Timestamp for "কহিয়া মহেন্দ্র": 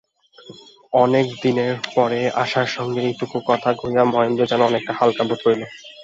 3.73-4.49